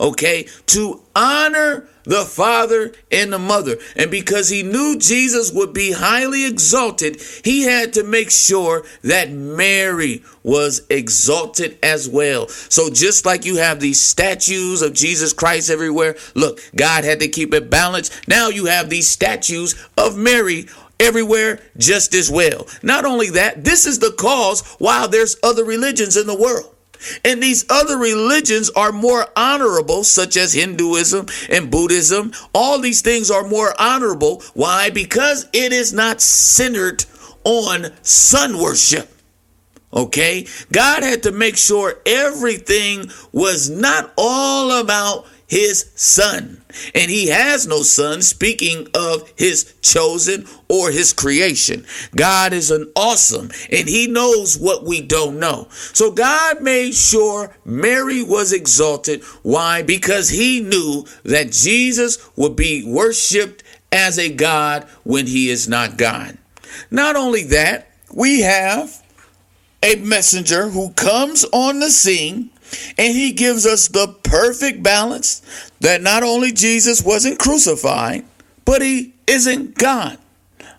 okay, 0.00 0.48
to 0.66 1.00
honor 1.14 1.88
the 2.04 2.24
father 2.24 2.92
and 3.10 3.32
the 3.32 3.38
mother. 3.38 3.76
And 3.96 4.10
because 4.10 4.48
he 4.48 4.62
knew 4.62 4.98
Jesus 4.98 5.52
would 5.52 5.72
be 5.72 5.92
highly 5.92 6.46
exalted, 6.46 7.20
he 7.44 7.62
had 7.62 7.92
to 7.94 8.04
make 8.04 8.30
sure 8.30 8.84
that 9.02 9.30
Mary 9.30 10.24
was 10.42 10.82
exalted 10.90 11.78
as 11.82 12.08
well. 12.08 12.48
So 12.48 12.90
just 12.90 13.24
like 13.24 13.44
you 13.44 13.56
have 13.56 13.80
these 13.80 14.00
statues 14.00 14.82
of 14.82 14.92
Jesus 14.92 15.32
Christ 15.32 15.70
everywhere, 15.70 16.16
look, 16.34 16.60
God 16.74 17.04
had 17.04 17.20
to 17.20 17.28
keep 17.28 17.54
it 17.54 17.70
balanced. 17.70 18.28
Now 18.28 18.48
you 18.48 18.66
have 18.66 18.90
these 18.90 19.08
statues 19.08 19.74
of 19.96 20.16
Mary 20.16 20.66
everywhere 20.98 21.60
just 21.76 22.14
as 22.14 22.30
well. 22.30 22.66
Not 22.82 23.04
only 23.04 23.30
that, 23.30 23.64
this 23.64 23.86
is 23.86 23.98
the 23.98 24.12
cause 24.12 24.62
why 24.78 25.06
there's 25.06 25.36
other 25.42 25.64
religions 25.64 26.16
in 26.16 26.26
the 26.26 26.38
world. 26.38 26.74
And 27.24 27.42
these 27.42 27.64
other 27.70 27.96
religions 27.96 28.70
are 28.70 28.92
more 28.92 29.26
honorable, 29.36 30.04
such 30.04 30.36
as 30.36 30.52
Hinduism 30.52 31.26
and 31.50 31.70
Buddhism. 31.70 32.32
All 32.54 32.78
these 32.78 33.02
things 33.02 33.30
are 33.30 33.46
more 33.46 33.74
honorable. 33.80 34.42
Why? 34.54 34.90
Because 34.90 35.48
it 35.52 35.72
is 35.72 35.92
not 35.92 36.20
centered 36.20 37.04
on 37.44 37.90
sun 38.02 38.58
worship. 38.58 39.08
Okay? 39.92 40.46
God 40.70 41.02
had 41.02 41.24
to 41.24 41.32
make 41.32 41.56
sure 41.56 42.00
everything 42.06 43.10
was 43.32 43.68
not 43.68 44.12
all 44.16 44.80
about 44.80 45.26
his 45.52 45.92
son. 45.96 46.62
And 46.94 47.10
he 47.10 47.28
has 47.28 47.66
no 47.66 47.82
son, 47.82 48.22
speaking 48.22 48.88
of 48.94 49.30
his 49.36 49.74
chosen 49.82 50.46
or 50.66 50.90
his 50.90 51.12
creation. 51.12 51.84
God 52.16 52.54
is 52.54 52.70
an 52.70 52.90
awesome 52.96 53.50
and 53.70 53.86
he 53.86 54.06
knows 54.06 54.58
what 54.58 54.86
we 54.86 55.02
don't 55.02 55.38
know. 55.38 55.68
So 55.70 56.10
God 56.10 56.62
made 56.62 56.94
sure 56.94 57.54
Mary 57.66 58.22
was 58.22 58.54
exalted. 58.54 59.22
Why? 59.42 59.82
Because 59.82 60.30
he 60.30 60.60
knew 60.60 61.04
that 61.24 61.52
Jesus 61.52 62.30
would 62.34 62.56
be 62.56 62.82
worshiped 62.90 63.62
as 63.92 64.18
a 64.18 64.32
God 64.32 64.84
when 65.04 65.26
he 65.26 65.50
is 65.50 65.68
not 65.68 65.98
God. 65.98 66.38
Not 66.90 67.14
only 67.14 67.42
that, 67.44 67.90
we 68.10 68.40
have 68.40 69.02
a 69.82 69.96
messenger 69.96 70.70
who 70.70 70.92
comes 70.92 71.44
on 71.52 71.80
the 71.80 71.90
scene 71.90 72.48
and 72.98 73.14
he 73.14 73.32
gives 73.32 73.66
us 73.66 73.88
the 73.88 74.08
perfect 74.22 74.82
balance 74.82 75.42
that 75.80 76.02
not 76.02 76.22
only 76.22 76.52
Jesus 76.52 77.02
wasn't 77.02 77.38
crucified, 77.38 78.24
but 78.64 78.82
he 78.82 79.14
isn't 79.26 79.76
God. 79.76 80.18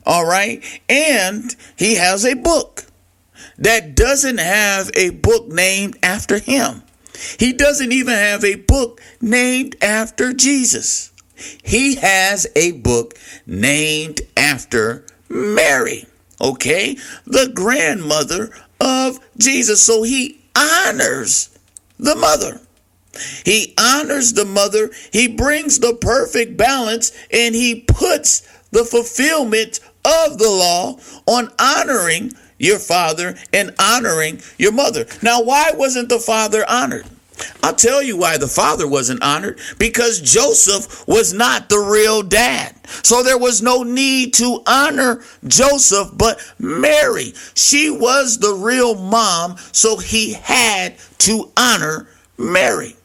All 0.06 0.26
right. 0.26 0.64
And 0.90 1.56
he 1.78 1.96
has 1.96 2.26
a 2.26 2.36
book 2.36 2.86
that 3.58 3.96
doesn't 3.96 4.40
have 4.40 4.90
a 4.96 5.12
book 5.12 5.48
named 5.48 5.98
after 6.04 6.40
him. 6.40 6.84
He 7.40 7.54
doesn't 7.54 7.92
even 7.92 8.14
have 8.14 8.44
a 8.44 8.56
book 8.56 9.02
named 9.22 9.76
after 9.82 10.34
Jesus. 10.34 11.12
He 11.64 11.96
has 11.96 12.48
a 12.56 12.74
book 12.74 13.16
named 13.46 14.22
after 14.36 15.06
Mary, 15.30 16.06
okay? 16.42 16.98
The 17.26 17.52
grandmother 17.54 18.52
of 18.80 19.20
Jesus. 19.38 19.82
So 19.82 20.04
he 20.04 20.42
honors 20.56 21.53
the 22.04 22.16
mother. 22.16 22.60
He 23.46 23.74
honors 23.80 24.34
the 24.34 24.46
mother. 24.46 24.90
He 25.12 25.28
brings 25.28 25.80
the 25.80 25.96
perfect 25.96 26.58
balance 26.58 27.12
and 27.32 27.56
he 27.56 27.82
puts 27.82 28.42
the 28.72 28.84
fulfillment 28.84 29.80
of 30.04 30.38
the 30.38 30.50
law 30.50 30.98
on 31.28 31.52
honoring 31.60 32.34
your 32.58 32.80
father 32.80 33.36
and 33.52 33.74
honoring 33.80 34.42
your 34.58 34.72
mother. 34.72 35.06
Now, 35.22 35.42
why 35.44 35.72
wasn't 35.76 36.10
the 36.10 36.20
father 36.20 36.66
honored? 36.68 37.06
I'll 37.62 37.76
tell 37.76 38.02
you 38.02 38.18
why 38.18 38.38
the 38.38 38.48
father 38.48 38.88
wasn't 38.88 39.24
honored 39.24 39.60
because 39.78 40.22
Joseph 40.22 41.08
was 41.08 41.34
not 41.34 41.70
the 41.70 41.80
real 41.80 42.22
dad. 42.22 42.76
So 43.04 43.24
there 43.24 43.38
was 43.38 43.62
no 43.62 43.84
need 43.84 44.34
to 44.36 44.62
honor 44.68 45.22
Joseph, 45.48 46.10
but 46.14 46.40
Mary, 46.60 47.34
she 47.56 47.90
was 47.90 48.40
the 48.40 48.54
real 48.54 48.96
mom, 48.96 49.58
so 49.72 49.98
he 49.98 50.34
had 50.34 50.96
to 51.20 51.52
honor 51.58 52.08
Mary. 52.38 52.96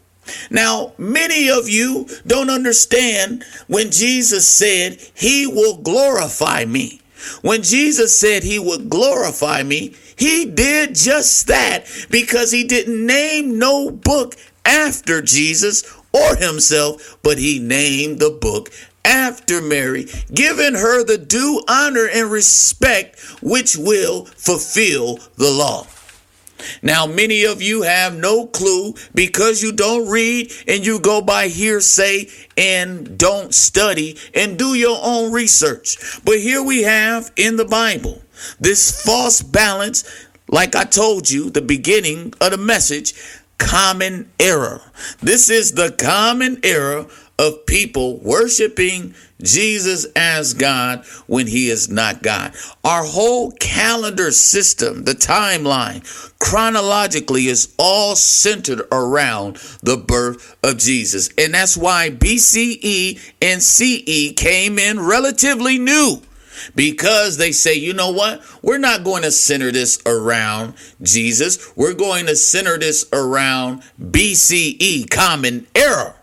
Now, 0.51 0.93
many 0.99 1.49
of 1.49 1.69
you 1.69 2.07
don't 2.27 2.51
understand 2.51 3.45
when 3.67 3.91
Jesus 3.91 4.49
said, 4.49 4.99
He 5.15 5.47
will 5.47 5.77
glorify 5.79 6.65
me. 6.65 7.01
When 7.43 7.63
Jesus 7.63 8.19
said 8.19 8.43
He 8.43 8.59
would 8.59 8.91
glorify 8.91 9.63
me, 9.63 9.95
He 10.19 10.45
did 10.45 10.95
just 10.95 11.47
that 11.47 11.85
because 12.11 12.53
He 12.53 12.65
didn't 12.65 13.07
name 13.07 13.59
no 13.59 13.91
book 13.91 14.35
after 14.65 15.23
Jesus 15.23 15.85
or 16.13 16.37
Himself, 16.37 17.19
but 17.23 17.39
He 17.39 17.59
named 17.59 18.19
the 18.19 18.31
book 18.31 18.71
after 19.05 19.63
Mary, 19.63 20.07
giving 20.35 20.75
her 20.75 21.03
the 21.03 21.19
due 21.19 21.63
honor 21.69 22.09
and 22.13 22.31
respect 22.31 23.19
which 23.41 23.77
will 23.77 24.27
fulfill 24.27 25.19
the 25.37 25.51
law. 25.51 25.87
Now, 26.83 27.07
many 27.07 27.45
of 27.45 27.63
you 27.63 27.83
have 27.83 28.17
no 28.17 28.47
clue 28.47 28.95
because 29.15 29.63
you 29.63 29.73
don't 29.73 30.09
read 30.09 30.53
and 30.67 30.85
you 30.85 30.99
go 30.99 31.21
by 31.23 31.49
hearsay 31.49 32.29
and 32.57 33.17
don't 33.17 33.55
study 33.55 34.17
and 34.35 34.59
do 34.59 34.75
your 34.75 34.99
own 35.01 35.33
research. 35.33 36.21
But 36.25 36.41
here 36.41 36.63
we 36.63 36.83
have 36.83 37.31
in 37.37 37.57
the 37.57 37.65
Bible 37.65 38.23
this 38.61 39.03
false 39.03 39.43
balance, 39.43 40.05
like 40.49 40.75
I 40.75 40.85
told 40.85 41.31
you, 41.31 41.51
the 41.51 41.63
beginning 41.63 42.35
of 42.41 42.53
the 42.53 42.59
message, 42.59 43.15
common 43.59 44.31
error. 44.39 44.81
This 45.21 45.51
is 45.51 45.73
the 45.73 45.93
common 45.93 46.61
error 46.63 47.07
of 47.39 47.67
people 47.67 48.19
worshiping 48.19 49.15
Jesus 49.41 50.07
as 50.17 50.55
God 50.55 51.05
when 51.27 51.47
he 51.47 51.71
is 51.71 51.89
not 51.89 52.23
God. 52.23 52.55
Our 52.83 53.05
whole 53.05 53.53
calendar 53.53 54.33
system, 54.33 55.05
the 55.05 55.13
timeline, 55.13 56.03
chronologically 56.41 57.47
is 57.47 57.73
all 57.79 58.17
centered 58.17 58.83
around 58.91 59.57
the 59.83 59.97
birth 59.97 60.57
of 60.65 60.79
Jesus. 60.79 61.31
And 61.39 61.55
that's 61.55 61.77
why 61.77 62.11
BCE 62.11 63.21
and 63.41 63.63
CE 63.63 64.33
came 64.35 64.79
in 64.79 64.99
relatively 64.99 65.79
new 65.79 66.21
because 66.75 67.37
they 67.37 67.53
say, 67.53 67.75
you 67.75 67.93
know 67.93 68.11
what? 68.11 68.43
We're 68.63 68.79
not 68.79 69.05
going 69.05 69.23
to 69.23 69.31
center 69.31 69.73
this 69.73 70.01
around 70.07 70.75
Jesus. 71.03 71.75
We're 71.77 71.95
going 71.95 72.27
to 72.27 72.37
center 72.37 72.79
this 72.79 73.07
around 73.13 73.83
BCE, 74.01 75.11
common 75.11 75.67
era 75.75 76.15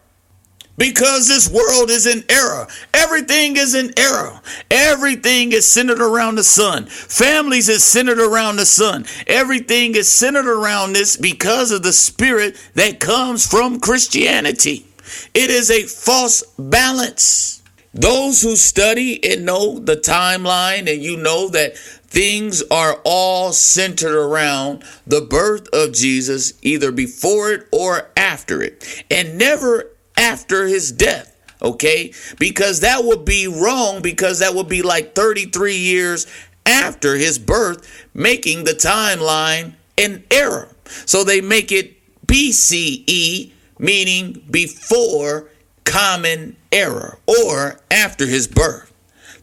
because 0.77 1.27
this 1.27 1.49
world 1.49 1.89
is 1.89 2.05
in 2.05 2.23
error. 2.29 2.67
Everything 2.93 3.55
is 3.57 3.75
in 3.75 3.93
error. 3.97 4.39
Everything 4.69 5.51
is 5.51 5.65
centered 5.65 6.01
around 6.01 6.35
the 6.35 6.43
sun. 6.43 6.85
Families 6.85 7.69
is 7.69 7.83
centered 7.83 8.19
around 8.19 8.57
the 8.57 8.65
sun. 8.65 9.05
Everything 9.27 9.95
is 9.95 10.11
centered 10.11 10.47
around 10.47 10.93
this 10.93 11.17
because 11.17 11.71
of 11.71 11.83
the 11.83 11.93
spirit 11.93 12.57
that 12.73 12.99
comes 12.99 13.47
from 13.47 13.79
Christianity. 13.79 14.85
It 15.33 15.49
is 15.49 15.69
a 15.69 15.83
false 15.83 16.43
balance. 16.57 17.61
Those 17.95 18.41
who 18.41 18.57
study 18.57 19.23
and 19.23 19.45
know 19.45 19.79
the 19.79 19.95
timeline 19.95 20.91
and 20.91 21.01
you 21.01 21.15
know 21.15 21.47
that 21.49 21.77
things 21.77 22.61
are 22.69 22.99
all 23.05 23.53
centered 23.53 24.17
around 24.17 24.83
the 25.07 25.21
birth 25.21 25.69
of 25.73 25.93
Jesus, 25.93 26.53
either 26.61 26.91
before 26.91 27.53
it 27.53 27.67
or 27.71 28.09
after 28.17 28.61
it, 28.61 29.05
and 29.09 29.37
never 29.37 29.91
after 30.17 30.67
his 30.67 30.91
death. 30.91 31.31
Okay, 31.61 32.13
because 32.37 32.81
that 32.81 33.05
would 33.05 33.23
be 33.23 33.47
wrong, 33.47 34.01
because 34.01 34.39
that 34.39 34.53
would 34.53 34.67
be 34.67 34.81
like 34.81 35.15
33 35.15 35.77
years 35.77 36.27
after 36.65 37.15
his 37.15 37.39
birth, 37.39 38.05
making 38.13 38.65
the 38.65 38.73
timeline 38.73 39.73
an 39.97 40.25
error. 40.29 40.67
So 41.05 41.23
they 41.23 41.39
make 41.39 41.71
it 41.71 41.95
BCE, 42.27 43.51
meaning 43.79 44.43
before 44.51 45.49
common 45.85 46.57
error 46.71 47.19
or 47.25 47.79
after 47.89 48.25
his 48.25 48.47
birth. 48.47 48.91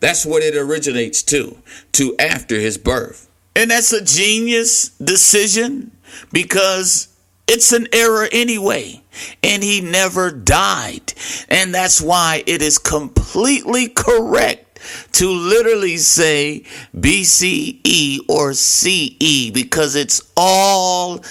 That's 0.01 0.27
what 0.27 0.43
it 0.43 0.57
originates 0.57 1.23
to, 1.25 1.57
to 1.93 2.17
after 2.19 2.59
his 2.59 2.77
birth. 2.77 3.31
And 3.55 3.71
that's 3.71 3.93
a 3.93 4.05
genius 4.05 4.89
decision 4.89 5.93
because 6.33 7.09
it's 7.47 7.73
an 7.73 7.87
error 7.93 8.29
anyway. 8.33 9.03
And 9.43 9.63
he 9.63 9.81
never 9.81 10.31
died. 10.31 11.13
And 11.49 11.75
that's 11.75 12.01
why 12.01 12.43
it 12.47 12.63
is 12.63 12.79
completely 12.79 13.89
correct 13.89 14.81
to 15.13 15.31
literally 15.31 15.99
say 15.99 16.65
BCE 16.97 18.21
or 18.29 18.55
CE 18.55 19.51
because 19.53 19.95
it's 19.95 20.23
all 20.37 21.23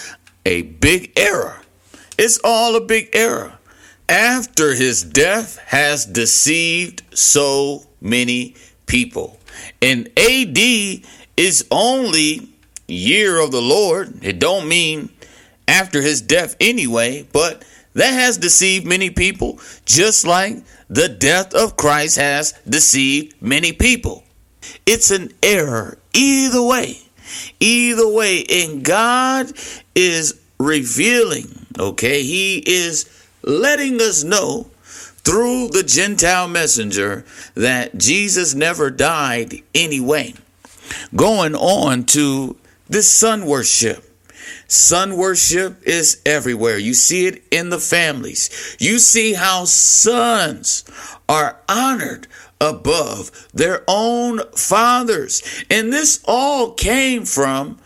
a 0.46 0.62
big 0.62 1.12
error. 1.18 1.62
It's 2.18 2.40
all 2.44 2.76
a 2.76 2.82
big 2.82 3.10
error. 3.14 3.58
After 4.12 4.74
his 4.74 5.04
death 5.04 5.58
has 5.68 6.06
deceived 6.06 7.02
so 7.18 7.86
many 8.02 8.56
people. 8.86 9.40
And 9.82 10.10
AD 10.20 10.58
is 11.38 11.66
only 11.72 12.50
year 12.90 13.40
of 13.40 13.54
the 13.54 13.62
Lord. 13.62 14.22
It 14.22 14.38
don't 14.38 14.68
mean 14.68 15.10
after 15.66 16.02
his 16.02 16.20
death 16.22 16.58
anyway, 16.60 17.26
but 17.32 17.64
that 17.94 18.12
has 18.12 18.38
deceived 18.38 18.86
many 18.86 19.12
people, 19.12 19.62
just 19.86 20.28
like 20.28 20.58
the 20.90 21.08
death 21.08 21.54
of 21.54 21.78
Christ 21.78 22.18
has 22.18 22.54
deceived 22.68 23.42
many 23.42 23.72
people. 23.72 24.26
It's 24.86 25.12
an 25.12 25.32
error 25.42 25.98
either 26.14 26.62
way. 26.62 26.98
Either 27.62 28.10
way, 28.10 28.44
and 28.50 28.84
God 28.84 29.54
is 29.96 30.38
revealing, 30.60 31.66
okay? 31.80 32.24
He 32.24 32.58
is 32.58 33.06
letting 33.44 34.02
us 34.02 34.24
know 34.24 34.68
through 35.24 35.70
the 35.70 35.84
Gentile 35.84 36.48
messenger 36.48 37.26
that 37.56 37.98
Jesus 37.98 38.54
never 38.54 38.90
died 38.90 39.62
anyway. 39.76 40.34
Going 41.16 41.56
on 41.56 42.06
to 42.06 42.58
this 42.90 43.10
sun 43.10 43.46
worship. 43.46 44.06
Sun 44.68 45.18
worship 45.18 45.82
is 45.84 46.22
everywhere. 46.26 46.78
You 46.78 46.94
see 46.94 47.28
it 47.28 47.44
in 47.52 47.70
the 47.70 47.80
families. 47.80 48.78
You 48.80 49.00
see 49.00 49.34
how 49.34 49.66
sons 49.66 50.84
are 51.28 51.60
honored 51.70 52.28
above 52.60 53.50
their 53.54 53.84
own 53.88 54.40
fathers. 54.56 55.66
And 55.70 55.92
this 55.92 56.22
all 56.26 56.72
came 56.72 57.26
from 57.26 57.80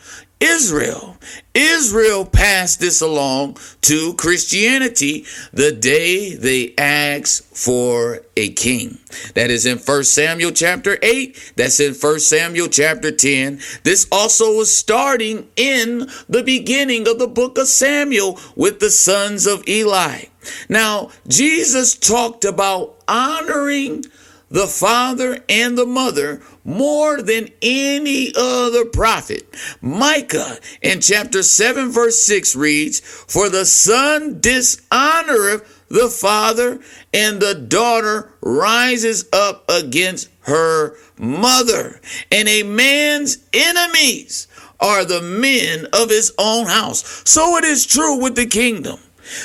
Israel. 0.45 1.17
Israel 1.53 2.25
passed 2.25 2.79
this 2.79 3.01
along 3.01 3.57
to 3.81 4.13
Christianity 4.13 5.25
the 5.51 5.71
day 5.71 6.35
they 6.35 6.73
asked 6.77 7.43
for 7.55 8.21
a 8.37 8.51
king. 8.53 8.99
That 9.33 9.49
is 9.49 9.65
in 9.65 9.79
1 9.79 10.03
Samuel 10.03 10.51
chapter 10.51 10.97
8. 11.01 11.53
That's 11.55 11.79
in 11.79 11.93
1 11.93 12.19
Samuel 12.19 12.67
chapter 12.67 13.11
10. 13.11 13.59
This 13.83 14.07
also 14.11 14.55
was 14.55 14.75
starting 14.75 15.47
in 15.55 16.09
the 16.29 16.43
beginning 16.43 17.07
of 17.07 17.17
the 17.17 17.27
book 17.27 17.57
of 17.57 17.67
Samuel 17.67 18.39
with 18.55 18.79
the 18.79 18.91
sons 18.91 19.47
of 19.47 19.67
Eli. 19.67 20.25
Now, 20.69 21.09
Jesus 21.27 21.95
talked 21.95 22.45
about 22.45 23.01
honoring 23.07 24.05
the 24.49 24.67
father 24.67 25.43
and 25.49 25.77
the 25.77 25.85
mother 25.85 26.41
more 26.63 27.21
than 27.21 27.49
any 27.61 28.31
other 28.35 28.85
prophet. 28.85 29.47
Micah 29.81 30.59
in 30.81 31.01
chapter 31.01 31.43
7, 31.43 31.91
verse 31.91 32.21
6 32.23 32.55
reads, 32.55 32.99
For 32.99 33.49
the 33.49 33.65
son 33.65 34.39
dishonoreth 34.39 35.65
the 35.89 36.09
father, 36.09 36.79
and 37.13 37.39
the 37.39 37.55
daughter 37.55 38.33
rises 38.41 39.25
up 39.31 39.69
against 39.69 40.29
her 40.41 40.95
mother. 41.17 41.99
And 42.31 42.47
a 42.47 42.63
man's 42.63 43.37
enemies 43.53 44.47
are 44.79 45.05
the 45.05 45.21
men 45.21 45.87
of 45.93 46.09
his 46.09 46.33
own 46.37 46.65
house. 46.65 47.23
So 47.25 47.57
it 47.57 47.63
is 47.63 47.85
true 47.85 48.21
with 48.21 48.35
the 48.35 48.45
kingdom. 48.45 48.99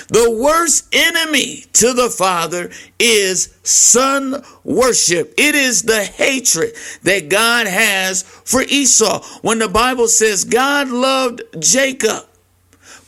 The 0.09 0.31
worst 0.31 0.89
enemy 0.93 1.65
to 1.75 1.93
the 1.93 2.11
Father 2.11 2.71
is 2.99 3.55
son 3.63 4.43
worship. 4.65 5.35
It 5.39 5.55
is 5.55 5.83
the 5.83 6.05
hatred 6.05 6.75
that 7.03 7.29
God 7.29 7.67
has 7.67 8.23
for 8.23 8.63
Esau. 8.63 9.23
When 9.43 9.59
the 9.59 9.69
Bible 9.69 10.09
says 10.09 10.45
God 10.45 10.89
loved 10.89 11.43
Jacob, 11.59 12.27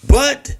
but 0.07 0.57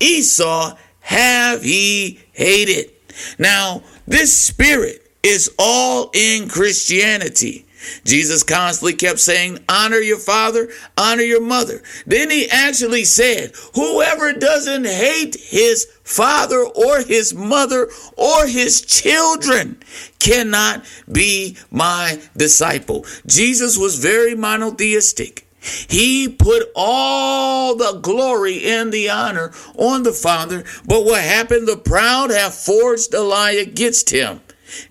Esau 0.00 0.76
have 1.00 1.62
he 1.62 2.20
hated. 2.32 2.90
Now, 3.38 3.82
this 4.06 4.36
spirit 4.36 5.10
is 5.22 5.50
all 5.58 6.10
in 6.12 6.48
Christianity. 6.48 7.66
Jesus 8.04 8.42
constantly 8.42 8.94
kept 8.94 9.20
saying, 9.20 9.58
honor 9.68 9.98
your 9.98 10.18
father, 10.18 10.68
honor 10.96 11.22
your 11.22 11.40
mother. 11.40 11.82
Then 12.06 12.30
he 12.30 12.48
actually 12.50 13.04
said, 13.04 13.52
whoever 13.74 14.32
doesn't 14.32 14.86
hate 14.86 15.36
his 15.36 15.86
father 16.02 16.60
or 16.60 17.00
his 17.00 17.34
mother 17.34 17.88
or 18.16 18.46
his 18.46 18.80
children 18.82 19.78
cannot 20.18 20.84
be 21.10 21.56
my 21.70 22.20
disciple. 22.36 23.04
Jesus 23.26 23.76
was 23.76 23.98
very 23.98 24.34
monotheistic. 24.34 25.46
He 25.88 26.28
put 26.28 26.70
all 26.76 27.74
the 27.74 27.98
glory 28.02 28.64
and 28.66 28.92
the 28.92 29.08
honor 29.08 29.52
on 29.76 30.02
the 30.02 30.12
Father. 30.12 30.62
But 30.84 31.06
what 31.06 31.22
happened? 31.22 31.66
The 31.66 31.78
proud 31.78 32.30
have 32.30 32.54
forged 32.54 33.14
a 33.14 33.22
lie 33.22 33.52
against 33.52 34.10
him 34.10 34.42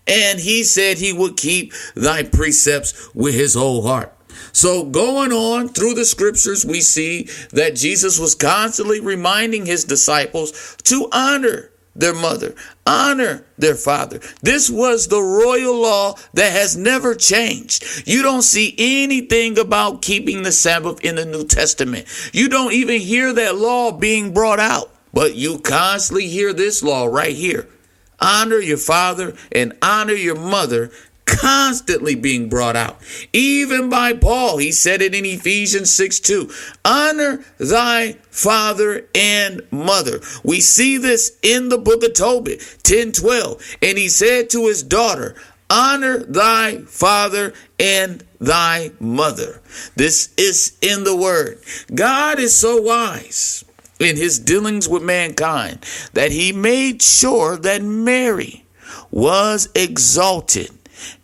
and 0.07 0.39
he 0.39 0.63
said 0.63 0.97
he 0.97 1.13
would 1.13 1.37
keep 1.37 1.73
thy 1.95 2.23
precepts 2.23 3.13
with 3.13 3.33
his 3.33 3.53
whole 3.53 3.83
heart. 3.83 4.13
So, 4.51 4.85
going 4.85 5.31
on 5.31 5.69
through 5.69 5.95
the 5.95 6.05
scriptures, 6.05 6.65
we 6.65 6.81
see 6.81 7.29
that 7.51 7.75
Jesus 7.75 8.19
was 8.19 8.35
constantly 8.35 8.99
reminding 8.99 9.65
his 9.65 9.83
disciples 9.83 10.77
to 10.83 11.09
honor 11.11 11.71
their 11.95 12.13
mother, 12.13 12.55
honor 12.85 13.45
their 13.57 13.75
father. 13.75 14.19
This 14.41 14.69
was 14.69 15.07
the 15.07 15.21
royal 15.21 15.81
law 15.81 16.15
that 16.33 16.51
has 16.51 16.75
never 16.75 17.15
changed. 17.15 18.07
You 18.07 18.21
don't 18.23 18.41
see 18.41 18.75
anything 18.77 19.59
about 19.59 20.01
keeping 20.01 20.43
the 20.43 20.51
Sabbath 20.51 21.01
in 21.01 21.15
the 21.15 21.25
New 21.25 21.45
Testament. 21.45 22.07
You 22.33 22.49
don't 22.49 22.73
even 22.73 22.99
hear 22.99 23.33
that 23.33 23.55
law 23.55 23.91
being 23.91 24.33
brought 24.33 24.59
out, 24.59 24.91
but 25.13 25.35
you 25.35 25.59
constantly 25.59 26.27
hear 26.27 26.53
this 26.53 26.81
law 26.81 27.05
right 27.05 27.35
here. 27.35 27.67
Honor 28.23 28.59
your 28.59 28.77
father 28.77 29.35
and 29.51 29.77
honor 29.81 30.13
your 30.13 30.35
mother 30.35 30.91
constantly 31.25 32.15
being 32.15 32.49
brought 32.49 32.75
out. 32.75 32.97
Even 33.33 33.89
by 33.89 34.13
Paul, 34.13 34.57
he 34.57 34.71
said 34.71 35.01
it 35.01 35.13
in 35.13 35.25
Ephesians 35.25 35.91
6 35.91 36.19
2. 36.21 36.49
Honor 36.85 37.43
thy 37.57 38.13
father 38.29 39.07
and 39.13 39.61
mother. 39.71 40.21
We 40.43 40.61
see 40.61 40.97
this 40.97 41.37
in 41.41 41.69
the 41.69 41.77
book 41.77 42.03
of 42.03 42.13
Tobit 42.13 42.79
10 42.83 43.11
12. 43.11 43.77
And 43.81 43.97
he 43.97 44.09
said 44.09 44.49
to 44.51 44.67
his 44.67 44.83
daughter, 44.83 45.35
Honor 45.69 46.19
thy 46.19 46.79
father 46.81 47.53
and 47.79 48.23
thy 48.39 48.91
mother. 48.99 49.61
This 49.95 50.33
is 50.37 50.77
in 50.81 51.03
the 51.03 51.15
word. 51.15 51.59
God 51.93 52.39
is 52.39 52.55
so 52.55 52.81
wise 52.81 53.65
in 53.99 54.15
his 54.17 54.39
dealings 54.39 54.89
with 54.89 55.03
mankind 55.03 55.79
that 56.13 56.31
he 56.31 56.51
made 56.51 57.01
sure 57.01 57.57
that 57.57 57.81
Mary 57.81 58.65
was 59.11 59.69
exalted 59.75 60.69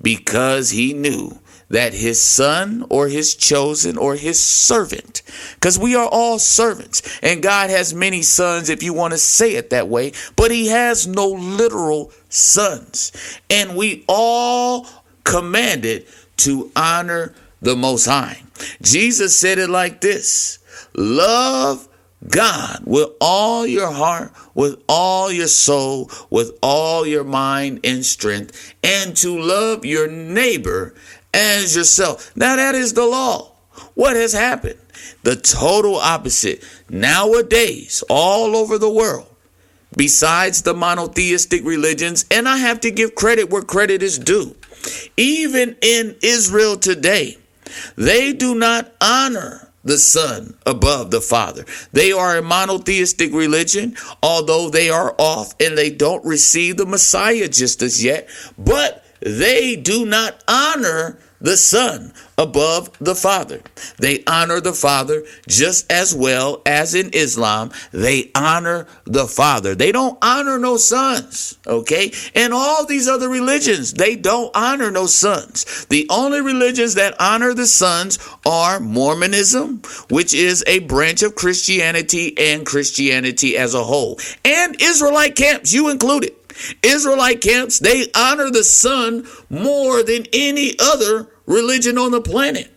because 0.01 0.71
he 0.71 0.93
knew 0.93 1.39
that 1.69 1.93
his 1.93 2.21
son 2.21 2.85
or 2.89 3.07
his 3.07 3.35
chosen 3.35 3.97
or 3.97 4.15
his 4.15 4.39
servant, 4.39 5.21
because 5.55 5.77
we 5.77 5.95
are 5.95 6.07
all 6.07 6.39
servants, 6.39 7.19
and 7.21 7.43
God 7.43 7.69
has 7.69 7.93
many 7.93 8.21
sons 8.21 8.69
if 8.69 8.81
you 8.81 8.93
want 8.93 9.13
to 9.13 9.17
say 9.17 9.55
it 9.55 9.69
that 9.69 9.87
way, 9.87 10.11
but 10.35 10.51
he 10.51 10.67
has 10.67 11.07
no 11.07 11.27
literal 11.27 12.11
sons. 12.29 13.11
And 13.49 13.75
we 13.75 14.03
all 14.07 14.87
commanded 15.23 16.07
to 16.37 16.71
honor 16.75 17.35
the 17.61 17.75
Most 17.75 18.05
High. 18.05 18.41
Jesus 18.81 19.39
said 19.39 19.59
it 19.59 19.69
like 19.69 20.01
this 20.01 20.59
Love 20.95 21.87
God 22.27 22.81
with 22.85 23.09
all 23.21 23.65
your 23.65 23.91
heart, 23.91 24.33
with 24.53 24.81
all 24.89 25.31
your 25.31 25.47
soul, 25.47 26.11
with 26.29 26.57
all 26.61 27.05
your 27.05 27.23
mind 27.23 27.79
and 27.83 28.05
strength, 28.05 28.75
and 28.83 29.15
to 29.17 29.39
love 29.39 29.85
your 29.85 30.09
neighbor 30.09 30.93
as 31.33 31.75
yourself. 31.75 32.35
Now, 32.35 32.57
that 32.57 32.75
is 32.75 32.93
the 32.93 33.05
law. 33.05 33.53
What 33.95 34.15
has 34.17 34.33
happened? 34.33 34.79
The 35.23 35.37
total 35.37 35.95
opposite. 35.95 36.63
Nowadays, 36.89 38.03
all 38.09 38.55
over 38.55 38.77
the 38.77 38.89
world, 38.89 39.27
besides 39.95 40.61
the 40.63 40.73
monotheistic 40.73 41.63
religions, 41.63 42.25
and 42.29 42.49
I 42.49 42.57
have 42.57 42.81
to 42.81 42.91
give 42.91 43.15
credit 43.15 43.49
where 43.49 43.61
credit 43.61 44.03
is 44.03 44.19
due, 44.19 44.55
even 45.15 45.77
in 45.81 46.17
Israel 46.21 46.77
today, 46.77 47.37
they 47.95 48.33
do 48.33 48.55
not 48.55 48.91
honor 48.99 49.68
the 49.83 49.97
Son 49.97 50.57
above 50.65 51.11
the 51.11 51.21
Father. 51.21 51.65
They 51.91 52.11
are 52.11 52.37
a 52.37 52.41
monotheistic 52.41 53.33
religion, 53.33 53.95
although 54.21 54.69
they 54.69 54.89
are 54.89 55.15
off 55.17 55.53
and 55.59 55.77
they 55.77 55.89
don't 55.89 56.23
receive 56.25 56.77
the 56.77 56.85
Messiah 56.85 57.47
just 57.47 57.81
as 57.81 58.03
yet, 58.03 58.29
but 58.57 59.05
they 59.21 59.75
do 59.75 60.05
not 60.05 60.43
honor 60.47 61.19
the 61.41 61.57
Son 61.57 62.13
above 62.37 62.89
the 62.99 63.15
Father. 63.15 63.61
They 63.97 64.23
honor 64.25 64.61
the 64.61 64.73
Father 64.73 65.23
just 65.47 65.91
as 65.91 66.15
well 66.15 66.61
as 66.65 66.95
in 66.95 67.09
Islam, 67.13 67.71
they 67.91 68.31
honor 68.35 68.87
the 69.05 69.27
Father. 69.27 69.75
They 69.75 69.91
don't 69.91 70.17
honor 70.21 70.57
no 70.57 70.77
sons, 70.77 71.57
okay? 71.67 72.11
And 72.35 72.53
all 72.53 72.85
these 72.85 73.07
other 73.07 73.29
religions, 73.29 73.93
they 73.93 74.15
don't 74.15 74.51
honor 74.55 74.91
no 74.91 75.05
sons. 75.05 75.85
The 75.89 76.07
only 76.09 76.41
religions 76.41 76.95
that 76.95 77.15
honor 77.19 77.53
the 77.53 77.67
sons 77.67 78.19
are 78.45 78.79
Mormonism, 78.79 79.81
which 80.09 80.33
is 80.33 80.63
a 80.67 80.79
branch 80.79 81.23
of 81.23 81.35
Christianity 81.35 82.37
and 82.37 82.65
Christianity 82.65 83.57
as 83.57 83.73
a 83.73 83.83
whole, 83.83 84.19
and 84.45 84.81
Israelite 84.81 85.35
camps, 85.35 85.73
you 85.73 85.89
included. 85.89 86.38
Israelite 86.83 87.41
camps, 87.41 87.79
they 87.79 88.07
honor 88.15 88.49
the 88.49 88.63
son 88.63 89.27
more 89.49 90.03
than 90.03 90.25
any 90.33 90.73
other 90.79 91.29
religion 91.45 91.97
on 91.97 92.11
the 92.11 92.21
planet. 92.21 92.71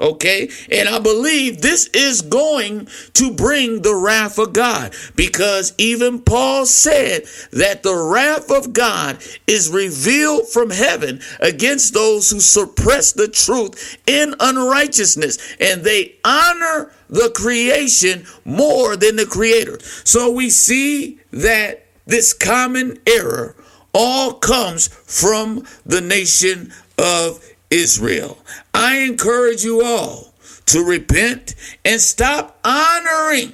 Okay, 0.00 0.48
and 0.70 0.88
I 0.88 1.00
believe 1.00 1.60
this 1.60 1.88
is 1.88 2.22
going 2.22 2.86
to 3.14 3.32
bring 3.32 3.82
the 3.82 3.96
wrath 3.96 4.38
of 4.38 4.52
God 4.52 4.94
because 5.16 5.74
even 5.76 6.20
Paul 6.20 6.66
said 6.66 7.24
that 7.50 7.82
the 7.82 7.96
wrath 7.96 8.48
of 8.48 8.72
God 8.72 9.18
is 9.48 9.70
revealed 9.70 10.48
from 10.48 10.70
heaven 10.70 11.20
against 11.40 11.94
those 11.94 12.30
who 12.30 12.38
suppress 12.38 13.12
the 13.12 13.26
truth 13.26 13.98
in 14.06 14.36
unrighteousness 14.38 15.56
and 15.58 15.82
they 15.82 16.14
honor 16.24 16.92
the 17.08 17.32
creation 17.34 18.24
more 18.44 18.94
than 18.96 19.16
the 19.16 19.26
creator. 19.26 19.80
So 20.04 20.30
we 20.30 20.48
see 20.50 21.18
that 21.32 21.87
this 22.08 22.32
common 22.32 22.98
error 23.06 23.54
all 23.92 24.32
comes 24.32 24.88
from 24.88 25.64
the 25.84 26.00
nation 26.00 26.72
of 26.98 27.44
Israel. 27.70 28.38
I 28.74 28.98
encourage 29.00 29.62
you 29.62 29.84
all 29.84 30.32
to 30.66 30.82
repent 30.82 31.54
and 31.84 32.00
stop 32.00 32.58
honoring 32.64 33.52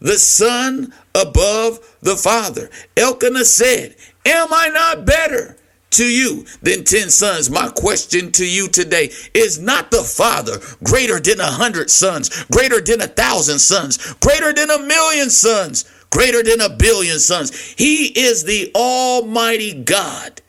the 0.00 0.18
Son 0.18 0.92
above 1.14 1.78
the 2.00 2.16
Father. 2.16 2.70
Elkanah 2.96 3.44
said, 3.44 3.94
Am 4.26 4.48
I 4.52 4.68
not 4.68 5.06
better 5.06 5.56
to 5.90 6.04
you 6.04 6.44
than 6.62 6.84
10 6.84 7.10
sons? 7.10 7.48
My 7.48 7.68
question 7.68 8.32
to 8.32 8.44
you 8.44 8.68
today 8.68 9.10
is 9.32 9.60
not 9.60 9.92
the 9.92 10.02
Father 10.02 10.58
greater 10.82 11.20
than 11.20 11.40
a 11.40 11.46
hundred 11.46 11.90
sons, 11.90 12.44
greater 12.46 12.80
than 12.80 13.00
a 13.00 13.06
thousand 13.06 13.60
sons, 13.60 14.14
greater 14.14 14.52
than 14.52 14.70
a 14.70 14.78
million 14.80 15.30
sons, 15.30 15.84
greater 16.16 16.42
than 16.42 16.62
a 16.62 16.70
billion 16.70 17.18
sons. 17.18 17.74
He 17.76 18.06
is 18.06 18.44
the 18.44 18.70
Almighty 18.74 19.74
God 19.74 20.40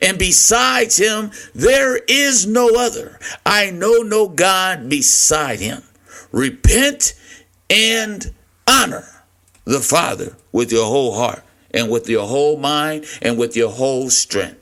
and 0.00 0.20
besides 0.20 0.96
him 0.96 1.32
there 1.52 1.96
is 1.96 2.46
no 2.46 2.76
other. 2.78 3.18
I 3.44 3.72
know 3.72 4.02
no 4.02 4.28
God 4.28 4.88
beside 4.88 5.58
him. 5.58 5.82
Repent 6.30 7.14
and 7.68 8.32
honor 8.68 9.24
the 9.64 9.80
Father 9.80 10.36
with 10.52 10.70
your 10.70 10.86
whole 10.86 11.16
heart 11.16 11.42
and 11.72 11.90
with 11.90 12.08
your 12.08 12.28
whole 12.28 12.56
mind 12.56 13.04
and 13.20 13.36
with 13.36 13.56
your 13.56 13.72
whole 13.72 14.10
strength. 14.10 14.60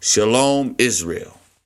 Shalom, 0.00 0.74
Israel. 0.78 1.35